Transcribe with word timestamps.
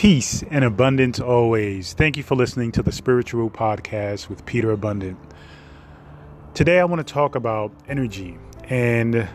Peace 0.00 0.42
and 0.50 0.64
abundance 0.64 1.20
always. 1.20 1.92
Thank 1.92 2.16
you 2.16 2.22
for 2.22 2.34
listening 2.34 2.72
to 2.72 2.82
the 2.82 2.90
Spiritual 2.90 3.50
Podcast 3.50 4.30
with 4.30 4.46
Peter 4.46 4.70
Abundant. 4.70 5.18
Today, 6.54 6.80
I 6.80 6.84
want 6.86 7.06
to 7.06 7.12
talk 7.12 7.34
about 7.34 7.70
energy 7.86 8.38
and 8.70 9.28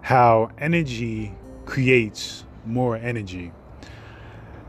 how 0.00 0.48
energy 0.56 1.34
creates 1.66 2.46
more 2.64 2.96
energy. 2.96 3.52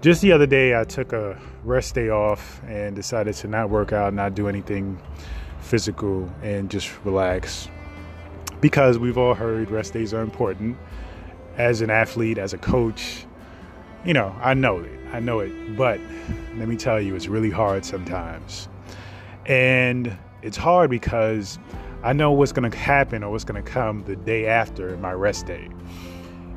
Just 0.02 0.22
the 0.22 0.34
other 0.34 0.46
day, 0.46 0.78
I 0.78 0.84
took 0.84 1.14
a 1.14 1.40
rest 1.64 1.96
day 1.96 2.10
off 2.10 2.62
and 2.68 2.94
decided 2.94 3.36
to 3.36 3.48
not 3.48 3.70
work 3.70 3.94
out, 3.94 4.14
not 4.14 4.36
do 4.36 4.50
anything 4.50 5.02
physical, 5.62 6.30
and 6.44 6.70
just 6.70 6.92
relax. 7.06 7.70
Because 8.60 9.00
we've 9.00 9.18
all 9.18 9.34
heard 9.34 9.72
rest 9.72 9.94
days 9.94 10.14
are 10.14 10.22
important. 10.22 10.76
As 11.56 11.80
an 11.80 11.90
athlete, 11.90 12.38
as 12.38 12.52
a 12.52 12.58
coach, 12.58 13.26
you 14.06 14.14
know, 14.14 14.36
I 14.42 14.54
know 14.54 14.80
it. 14.80 15.00
I 15.12 15.20
know 15.20 15.40
it. 15.40 15.78
But 15.78 16.00
let 16.58 16.68
me 16.68 16.76
tell 16.76 17.00
you, 17.00 17.16
it's 17.16 17.28
really 17.28 17.50
hard 17.50 17.86
sometimes. 17.86 18.68
And 19.46 20.16
it's 20.42 20.58
hard 20.58 20.90
because 20.90 21.60
I 22.04 22.14
know 22.14 22.32
what's 22.32 22.52
going 22.52 22.70
to 22.70 22.78
happen 22.78 23.24
or 23.24 23.32
what's 23.32 23.44
going 23.44 23.62
to 23.62 23.70
come 23.70 24.04
the 24.04 24.16
day 24.16 24.46
after 24.46 24.96
my 24.98 25.12
rest 25.12 25.46
day. 25.46 25.70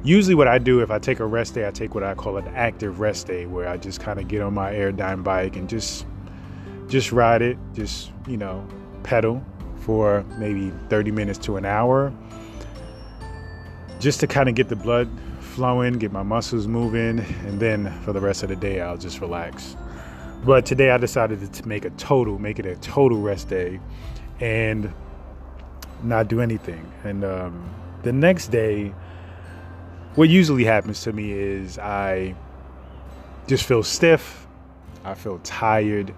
Usually, 0.05 0.34
what 0.34 0.48
I 0.48 0.59
do 0.59 0.80
if 0.80 0.91
I 0.91 0.98
take 0.98 1.20
a 1.20 1.27
rest 1.27 1.55
day, 1.55 1.66
I 1.66 1.70
take 1.70 1.95
what 1.95 2.02
I 2.02 2.14
call 2.14 2.36
an 2.36 2.48
active 2.48 3.00
rest 3.00 3.28
day, 3.28 3.47
where 3.47 3.69
I 3.69 3.77
just 3.77 4.00
kind 4.00 4.19
of 4.19 4.27
get 4.27 4.42
on 4.42 4.52
my 4.52 4.72
Airdyne 4.72 5.22
bike 5.22 5.56
and 5.56 5.69
just 5.69 6.06
just 6.88 7.12
ride 7.12 7.41
it, 7.41 7.56
just 7.72 8.11
you 8.27 8.36
know, 8.36 8.66
pedal 9.05 9.45
for 9.77 10.24
maybe 10.38 10.72
30 10.88 11.11
minutes 11.12 11.38
to 11.38 11.56
an 11.56 11.64
hour, 11.64 12.12
just 14.00 14.20
to 14.20 14.27
kind 14.27 14.48
of 14.48 14.55
get 14.56 14.69
the 14.69 14.77
blood 14.77 15.09
flowing, 15.52 15.95
get 15.95 16.12
my 16.12 16.22
muscles 16.22 16.67
moving, 16.67 17.20
and 17.47 17.61
then 17.61 17.92
for 18.03 18.12
the 18.12 18.20
rest 18.20 18.42
of 18.42 18.48
the 18.48 18.56
day, 18.56 18.81
I'll 18.81 18.97
just 18.97 19.20
relax. 19.20 19.77
But 20.44 20.67
today, 20.67 20.91
I 20.91 20.98
decided 20.98 21.53
to 21.53 21.69
make 21.69 21.84
a 21.84 21.91
total, 21.91 22.39
make 22.39 22.59
it 22.59 22.67
a 22.67 22.75
total 22.77 23.20
rest 23.20 23.48
day, 23.48 23.78
and 24.41 24.92
not 26.03 26.28
do 26.28 26.41
anything. 26.41 26.91
And 27.05 27.25
um, 27.25 27.70
the 28.03 28.12
next 28.12 28.48
day, 28.48 28.94
what 30.14 30.28
usually 30.28 30.64
happens 30.64 31.03
to 31.03 31.12
me 31.12 31.33
is 31.33 31.78
I 31.78 32.34
just 33.47 33.64
feel 33.64 33.83
stiff, 33.83 34.47
I 35.05 35.14
feel 35.14 35.39
tired, 35.41 36.14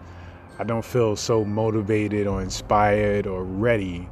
I 0.59 0.65
don't 0.65 0.85
feel 0.85 1.17
so 1.17 1.45
motivated 1.45 2.27
or 2.27 2.41
inspired 2.41 3.27
or 3.27 3.45
ready 3.45 4.09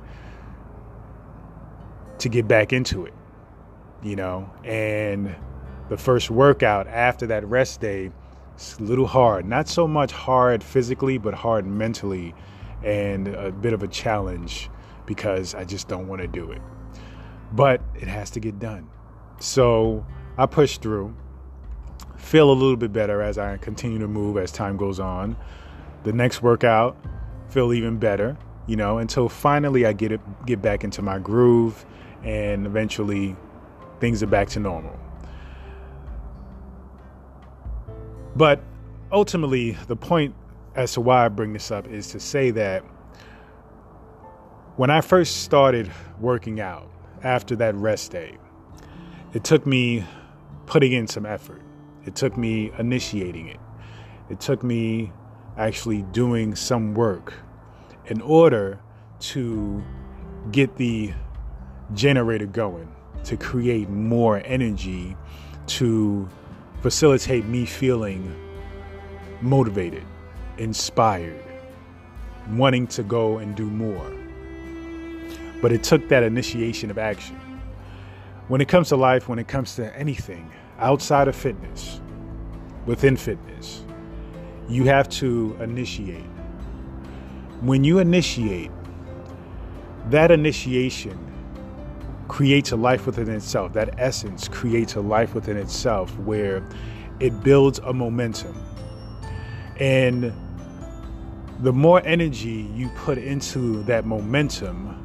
to 2.19 2.29
get 2.29 2.47
back 2.47 2.73
into 2.73 3.07
it, 3.07 3.15
you 4.03 4.17
know. 4.17 4.51
And 4.65 5.35
the 5.89 5.97
first 5.97 6.31
workout 6.31 6.87
after 6.87 7.27
that 7.29 7.47
rest 7.47 7.81
day, 7.81 8.11
it's 8.55 8.79
a 8.79 8.83
little 8.83 9.07
hard. 9.07 9.47
Not 9.47 9.69
so 9.69 9.87
much 9.87 10.13
hard 10.13 10.63
physically, 10.63 11.19
but 11.19 11.35
hard 11.35 11.67
mentally 11.67 12.35
and 12.83 13.29
a 13.29 13.53
bit 13.53 13.73
of 13.73 13.83
a 13.83 13.89
challenge 13.89 14.69
because 15.07 15.55
I 15.55 15.65
just 15.65 15.89
don't 15.89 16.09
want 16.09 16.23
to 16.23 16.29
do 16.29 16.51
it. 16.51 16.61
But 17.53 17.83
it 17.95 18.09
has 18.09 18.31
to 18.31 18.41
get 18.41 18.59
done. 18.59 18.89
So 19.39 20.07
I 20.39 20.47
push 20.47 20.79
through, 20.79 21.15
feel 22.17 22.51
a 22.51 22.55
little 22.55 22.77
bit 22.77 22.93
better 22.93 23.21
as 23.23 23.39
I 23.39 23.57
continue 23.57 23.99
to 23.99 24.09
move 24.09 24.37
as 24.37 24.53
time 24.53 24.77
goes 24.77 25.01
on. 25.01 25.37
The 26.05 26.13
next 26.13 26.43
workout, 26.43 26.97
feel 27.51 27.73
even 27.73 27.99
better, 27.99 28.37
you 28.67 28.77
know, 28.77 28.99
until 28.99 29.29
finally 29.29 29.85
I 29.87 29.93
get 29.93 30.13
it 30.13 30.21
get 30.47 30.63
back 30.63 30.85
into 30.85 31.03
my 31.03 31.19
groove 31.19 31.85
and 32.25 32.67
eventually 32.67 33.37
things 34.03 34.21
are 34.21 34.27
back 34.27 34.49
to 34.49 34.59
normal. 34.59 34.99
But 38.35 38.61
ultimately, 39.13 39.79
the 39.87 39.95
point 39.95 40.35
as 40.75 40.95
to 40.95 41.01
why 41.01 41.25
I 41.25 41.29
bring 41.29 41.53
this 41.53 41.71
up 41.71 41.87
is 41.87 42.09
to 42.09 42.19
say 42.19 42.51
that 42.51 42.83
when 44.75 44.91
I 44.91 45.03
first 45.03 45.43
started 45.43 45.89
working 46.19 46.59
out 46.59 46.91
after 47.23 47.55
that 47.55 47.77
rest 47.77 48.11
day, 48.11 48.39
it 49.35 49.45
took 49.45 49.67
me 49.67 50.05
putting 50.67 50.91
in 50.91 51.07
some 51.07 51.25
effort. 51.25 51.63
It 52.05 52.17
took 52.17 52.37
me 52.37 52.73
initiating 52.81 53.47
it. 53.47 53.61
It 54.31 54.41
took 54.41 54.65
me 54.65 55.13
actually 55.57 56.03
doing 56.11 56.57
some 56.57 56.95
work 56.95 57.35
in 58.07 58.21
order 58.21 58.81
to 59.21 59.81
get 60.51 60.77
the 60.77 61.13
generator 61.95 62.47
going, 62.47 62.93
to 63.25 63.37
create 63.37 63.89
more 63.89 64.43
energy, 64.45 65.17
to 65.67 66.29
facilitate 66.81 67.45
me 67.47 67.65
feeling 67.65 68.35
motivated, 69.41 70.05
inspired, 70.59 71.43
wanting 72.51 72.87
to 72.89 73.03
go 73.03 73.39
and 73.39 73.55
do 73.55 73.67
more. 73.67 74.11
But 75.61 75.73
it 75.73 75.83
took 75.85 76.09
that 76.09 76.23
initiation 76.23 76.91
of 76.91 76.99
action. 76.99 77.37
When 78.49 78.61
it 78.61 78.69
comes 78.69 78.89
to 78.89 78.97
life, 78.97 79.29
when 79.29 79.39
it 79.39 79.47
comes 79.49 79.77
to 79.77 79.97
anything 79.97 80.51
outside 80.79 81.29
of 81.29 81.37
fitness, 81.37 82.01
within 82.87 83.17
fitness, 83.17 83.85
you 84.69 84.85
have 84.85 85.09
to 85.09 85.57
initiate. 85.61 86.27
When 87.61 87.85
you 87.85 88.01
initiate, 88.01 88.71
that 90.11 90.33
initiation 90.33 91.32
creates 92.29 92.73
a 92.73 92.77
life 92.77 93.07
within 93.07 93.29
itself. 93.29 93.73
That 93.73 93.95
essence 93.99 94.49
creates 94.49 94.95
a 94.95 95.01
life 95.01 95.35
within 95.35 95.57
itself 95.57 96.17
where 96.21 96.67
it 97.21 97.43
builds 97.43 97.79
a 97.81 97.93
momentum. 97.93 98.57
And 99.79 100.33
the 101.61 101.73
more 101.73 102.03
energy 102.05 102.69
you 102.75 102.89
put 102.97 103.19
into 103.19 103.83
that 103.85 104.05
momentum, 104.05 104.99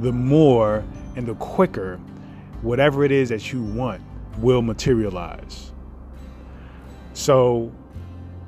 the 0.00 0.12
more 0.12 0.84
and 1.16 1.26
the 1.26 1.34
quicker 1.34 1.98
whatever 2.62 3.04
it 3.04 3.12
is 3.12 3.30
that 3.30 3.52
you 3.52 3.62
want 3.62 4.02
will 4.38 4.62
materialize. 4.62 5.72
So, 7.12 7.72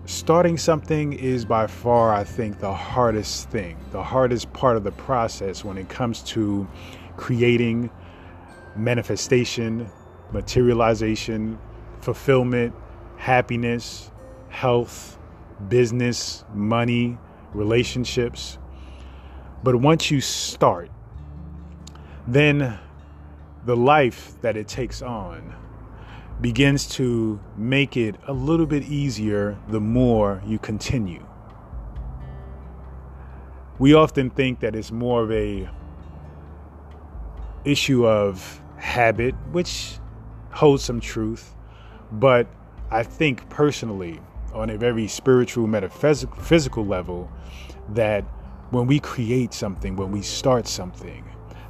starting 0.04 0.56
something 0.56 1.12
is 1.12 1.44
by 1.44 1.66
far, 1.66 2.14
I 2.14 2.24
think, 2.24 2.58
the 2.58 2.72
hardest 2.72 3.50
thing, 3.50 3.76
the 3.90 4.02
hardest 4.02 4.52
part 4.52 4.76
of 4.76 4.84
the 4.84 4.92
process 4.92 5.64
when 5.64 5.78
it 5.78 5.88
comes 5.88 6.22
to 6.24 6.66
creating 7.16 7.90
manifestation, 8.76 9.88
materialization, 10.32 11.58
fulfillment, 12.00 12.74
happiness, 13.16 14.10
health, 14.48 15.18
business, 15.68 16.44
money, 16.54 17.18
relationships. 17.54 18.58
But 19.62 19.76
once 19.76 20.10
you 20.10 20.20
start, 20.20 20.90
then 22.26 22.78
the 23.64 23.76
life 23.76 24.40
that 24.40 24.56
it 24.56 24.66
takes 24.66 25.02
on 25.02 25.54
begins 26.40 26.88
to 26.88 27.38
make 27.56 27.96
it 27.96 28.16
a 28.26 28.32
little 28.32 28.66
bit 28.66 28.82
easier 28.82 29.56
the 29.68 29.80
more 29.80 30.42
you 30.44 30.58
continue. 30.58 31.24
We 33.78 33.94
often 33.94 34.30
think 34.30 34.60
that 34.60 34.74
it's 34.74 34.90
more 34.90 35.22
of 35.22 35.30
a 35.30 35.68
issue 37.64 38.06
of 38.06 38.60
habit, 38.76 39.34
which 39.52 39.98
holds 40.50 40.82
some 40.82 41.00
truth, 41.00 41.54
but 42.12 42.46
I 42.90 43.02
think 43.02 43.48
personally, 43.48 44.20
on 44.52 44.68
a 44.70 44.76
very 44.76 45.08
spiritual, 45.08 45.66
metaphysical 45.66 46.36
physical 46.42 46.84
level, 46.84 47.30
that 47.90 48.24
when 48.70 48.86
we 48.86 49.00
create 49.00 49.54
something, 49.54 49.96
when 49.96 50.10
we 50.10 50.22
start 50.22 50.66
something, 50.66 51.24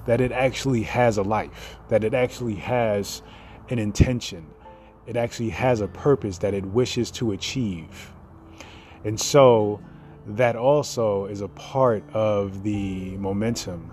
that 0.07 0.21
it 0.21 0.33
actually 0.33 0.83
has 0.83 1.17
a 1.19 1.23
life, 1.23 1.77
that 1.89 2.03
it 2.03 2.15
actually 2.15 2.57
has 2.57 3.23
an 3.69 3.79
intention, 3.79 4.47
it 5.07 5.17
actually 5.17 5.51
has 5.51 5.81
a 5.81 5.89
purpose 5.89 6.39
that 6.39 6.55
it 6.55 6.65
wishes 6.67 7.11
to 7.13 7.33
achieve. 7.33 8.13
And 9.05 9.21
so 9.21 9.81
that 10.27 10.57
also 10.57 11.27
is 11.27 11.41
a 11.41 11.49
part 11.49 12.05
of 12.15 12.63
the 12.63 13.17
momentum 13.17 13.93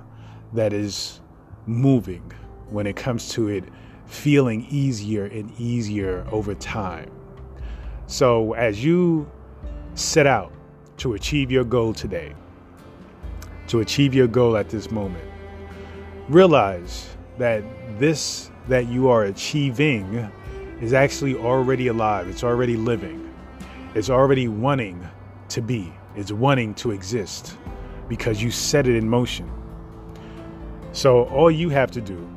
that 0.54 0.74
is 0.74 1.22
moving 1.70 2.32
when 2.70 2.88
it 2.88 2.96
comes 2.96 3.30
to 3.30 3.48
it 3.48 3.64
feeling 4.06 4.66
easier 4.70 5.26
and 5.26 5.52
easier 5.60 6.26
over 6.32 6.56
time. 6.56 7.10
So 8.08 8.54
as 8.54 8.84
you 8.84 9.30
set 9.94 10.26
out 10.26 10.52
to 10.98 11.14
achieve 11.14 11.52
your 11.52 11.64
goal 11.64 11.94
today, 11.94 12.34
to 13.68 13.82
achieve 13.82 14.16
your 14.16 14.28
goal 14.28 14.58
at 14.58 14.70
this 14.70 14.90
moment, 14.90 15.24
realize 16.28 17.16
that 17.38 17.64
this 18.00 18.50
that 18.68 18.88
you 18.88 19.10
are 19.10 19.24
achieving 19.24 20.32
is 20.82 20.94
actually 20.94 21.36
already 21.36 21.88
alive, 21.88 22.28
it's 22.28 22.44
already 22.44 22.78
living, 22.78 23.34
it's 23.96 24.10
already 24.10 24.48
wanting 24.48 25.08
to 25.50 25.62
be, 25.62 25.92
it's 26.16 26.32
wanting 26.32 26.74
to 26.76 26.92
exist 26.92 27.58
because 28.08 28.42
you 28.42 28.52
set 28.52 28.88
it 28.88 28.96
in 28.96 29.08
motion. 29.08 29.59
So 30.92 31.26
all 31.26 31.52
you 31.52 31.70
have 31.70 31.92
to 31.92 32.02
do 32.02 32.28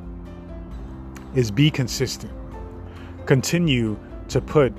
is 1.34 1.50
be 1.50 1.70
consistent. 1.70 2.32
Continue 3.26 3.99
to 4.28 4.40
put 4.40 4.72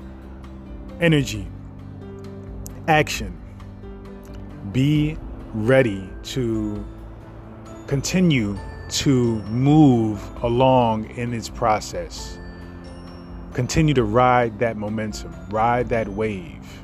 energy, 1.00 1.46
action. 2.88 3.36
Be 4.72 5.16
ready 5.52 6.08
to 6.24 6.84
continue 7.86 8.58
to 8.88 9.42
move 9.44 10.22
along 10.42 11.10
in 11.10 11.32
its 11.32 11.48
process. 11.48 12.38
Continue 13.52 13.94
to 13.94 14.04
ride 14.04 14.58
that 14.58 14.76
momentum, 14.76 15.32
ride 15.50 15.88
that 15.88 16.08
wave. 16.08 16.82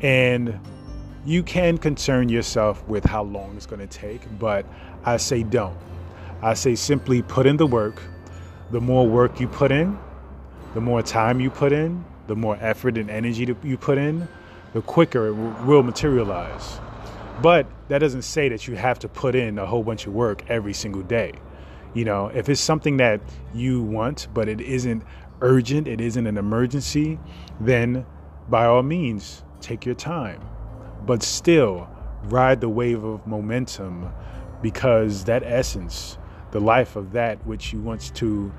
And 0.00 0.58
you 1.24 1.42
can 1.42 1.76
concern 1.78 2.28
yourself 2.28 2.86
with 2.88 3.04
how 3.04 3.22
long 3.22 3.56
it's 3.56 3.66
going 3.66 3.80
to 3.80 3.86
take, 3.86 4.22
but 4.38 4.64
I 5.04 5.18
say 5.18 5.42
don't. 5.42 5.76
I 6.42 6.54
say 6.54 6.74
simply 6.74 7.22
put 7.22 7.46
in 7.46 7.56
the 7.56 7.66
work. 7.66 8.02
The 8.70 8.80
more 8.80 9.06
work 9.06 9.40
you 9.40 9.48
put 9.48 9.72
in, 9.72 9.98
the 10.74 10.80
more 10.80 11.02
time 11.02 11.40
you 11.40 11.50
put 11.50 11.72
in, 11.72 12.04
the 12.26 12.36
more 12.36 12.56
effort 12.60 12.96
and 12.96 13.10
energy 13.10 13.54
you 13.62 13.76
put 13.76 13.98
in, 13.98 14.28
the 14.72 14.80
quicker 14.80 15.28
it 15.28 15.34
will 15.66 15.82
materialize. 15.82 16.78
But 17.42 17.66
that 17.88 17.98
doesn't 17.98 18.22
say 18.22 18.48
that 18.50 18.68
you 18.68 18.76
have 18.76 18.98
to 19.00 19.08
put 19.08 19.34
in 19.34 19.58
a 19.58 19.66
whole 19.66 19.82
bunch 19.82 20.06
of 20.06 20.14
work 20.14 20.48
every 20.48 20.72
single 20.72 21.02
day. 21.02 21.32
You 21.92 22.04
know, 22.04 22.28
if 22.28 22.48
it's 22.48 22.60
something 22.60 22.98
that 22.98 23.20
you 23.52 23.82
want, 23.82 24.28
but 24.32 24.48
it 24.48 24.60
isn't 24.60 25.02
urgent, 25.40 25.88
it 25.88 26.00
isn't 26.00 26.26
an 26.26 26.38
emergency, 26.38 27.18
then 27.60 28.06
by 28.48 28.66
all 28.66 28.82
means, 28.82 29.42
take 29.60 29.84
your 29.84 29.96
time. 29.96 30.40
But 31.06 31.22
still, 31.22 31.88
ride 32.24 32.60
the 32.60 32.68
wave 32.68 33.02
of 33.04 33.26
momentum 33.26 34.12
because 34.62 35.24
that 35.24 35.42
essence, 35.42 36.18
the 36.50 36.60
life 36.60 36.96
of 36.96 37.12
that 37.12 37.44
which 37.46 37.72
you 37.72 37.80
want 37.80 38.14
to 38.16 38.52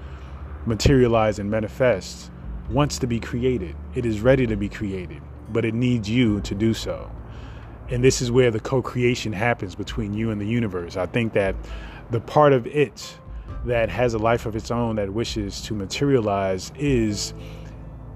materialize 0.66 1.40
and 1.40 1.50
manifest, 1.50 2.32
wants 2.70 3.00
to 3.00 3.08
be 3.08 3.20
created. 3.20 3.76
It 3.96 4.06
is 4.06 4.22
ready 4.22 4.48
to 4.48 4.56
be 4.56 4.70
created, 4.70 5.22
but 5.50 5.66
it 5.66 5.74
needs 5.74 6.10
you 6.10 6.42
to 6.42 6.56
do 6.56 6.74
so. 6.74 7.12
And 7.90 8.04
this 8.04 8.22
is 8.22 8.32
where 8.32 8.52
the 8.52 8.60
co 8.60 8.82
creation 8.82 9.34
happens 9.34 9.76
between 9.76 10.14
you 10.14 10.32
and 10.32 10.40
the 10.40 10.46
universe. 10.46 10.96
I 10.96 11.06
think 11.06 11.34
that 11.34 11.56
the 12.10 12.22
part 12.22 12.54
of 12.54 12.66
it 12.68 13.18
that 13.66 13.90
has 13.90 14.14
a 14.14 14.18
life 14.18 14.46
of 14.46 14.56
its 14.56 14.72
own 14.72 14.96
that 14.96 15.14
wishes 15.14 15.62
to 15.62 15.74
materialize 15.74 16.72
is, 16.78 17.34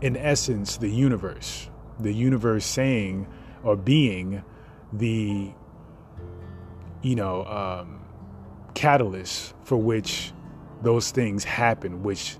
in 0.01 0.15
essence, 0.15 0.77
the 0.77 0.89
universe. 0.89 1.69
The 1.99 2.13
universe 2.13 2.65
saying 2.65 3.27
or 3.65 3.75
being 3.75 4.43
the, 4.93 5.51
you 7.01 7.15
know, 7.15 7.43
um, 7.45 7.99
catalyst 8.75 9.53
for 9.63 9.75
which 9.75 10.31
those 10.81 11.11
things 11.11 11.43
happen, 11.43 12.03
which 12.03 12.37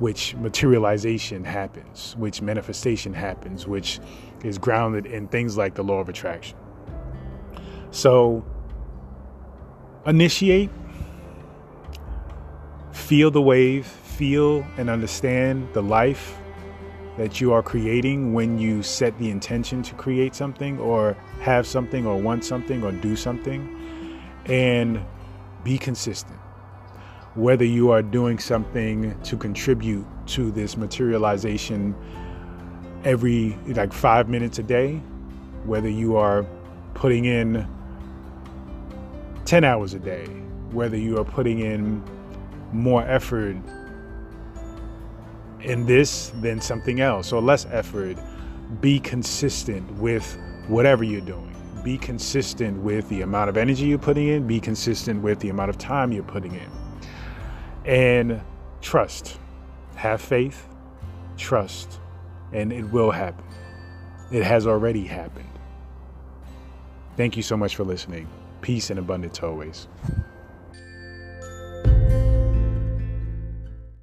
which 0.00 0.34
materialization 0.34 1.44
happens, 1.44 2.16
which 2.18 2.42
manifestation 2.42 3.14
happens, 3.14 3.66
which 3.66 4.00
is 4.42 4.58
grounded 4.58 5.06
in 5.06 5.28
things 5.28 5.56
like 5.56 5.76
the 5.76 5.84
law 5.84 6.00
of 6.00 6.08
attraction. 6.08 6.58
So, 7.92 8.44
initiate, 10.04 10.70
feel 12.90 13.30
the 13.30 13.40
wave, 13.40 13.86
feel 13.86 14.66
and 14.76 14.90
understand 14.90 15.68
the 15.74 15.82
life 15.82 16.36
that 17.16 17.40
you 17.40 17.52
are 17.52 17.62
creating 17.62 18.32
when 18.32 18.58
you 18.58 18.82
set 18.82 19.16
the 19.18 19.30
intention 19.30 19.82
to 19.82 19.94
create 19.94 20.34
something 20.34 20.78
or 20.78 21.16
have 21.40 21.66
something 21.66 22.06
or 22.06 22.20
want 22.20 22.44
something 22.44 22.82
or 22.82 22.90
do 22.92 23.14
something, 23.14 23.68
and 24.46 25.00
be 25.62 25.78
consistent. 25.78 26.38
Whether 27.34 27.64
you 27.64 27.90
are 27.90 28.02
doing 28.02 28.38
something 28.38 29.18
to 29.22 29.36
contribute 29.36 30.06
to 30.28 30.50
this 30.50 30.76
materialization 30.76 31.94
every 33.04 33.56
like 33.68 33.92
five 33.92 34.28
minutes 34.28 34.58
a 34.58 34.62
day, 34.62 34.96
whether 35.64 35.88
you 35.88 36.16
are 36.16 36.44
putting 36.94 37.24
in 37.24 37.66
10 39.44 39.64
hours 39.64 39.94
a 39.94 39.98
day, 39.98 40.26
whether 40.72 40.96
you 40.96 41.18
are 41.18 41.24
putting 41.24 41.60
in 41.60 42.02
more 42.72 43.02
effort 43.02 43.56
in 45.64 45.86
this 45.86 46.30
than 46.40 46.60
something 46.60 47.00
else 47.00 47.32
or 47.32 47.42
less 47.42 47.66
effort, 47.70 48.16
be 48.80 49.00
consistent 49.00 49.90
with 49.94 50.38
whatever 50.68 51.04
you're 51.04 51.20
doing. 51.20 51.54
Be 51.82 51.98
consistent 51.98 52.82
with 52.82 53.08
the 53.08 53.22
amount 53.22 53.50
of 53.50 53.56
energy 53.56 53.86
you're 53.86 53.98
putting 53.98 54.28
in, 54.28 54.46
be 54.46 54.60
consistent 54.60 55.22
with 55.22 55.38
the 55.40 55.50
amount 55.50 55.70
of 55.70 55.78
time 55.78 56.12
you're 56.12 56.22
putting 56.22 56.54
in 56.54 56.70
and 57.84 58.40
trust. 58.80 59.38
Have 59.96 60.20
faith, 60.20 60.66
trust, 61.36 62.00
and 62.52 62.72
it 62.72 62.84
will 62.84 63.10
happen. 63.10 63.44
It 64.32 64.42
has 64.42 64.66
already 64.66 65.04
happened. 65.04 65.48
Thank 67.16 67.36
you 67.36 67.42
so 67.42 67.56
much 67.56 67.76
for 67.76 67.84
listening. 67.84 68.28
Peace 68.60 68.90
and 68.90 68.98
abundance 68.98 69.40
always. 69.40 69.86